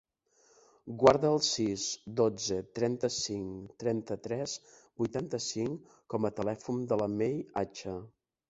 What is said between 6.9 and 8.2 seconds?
de la Mei Acha.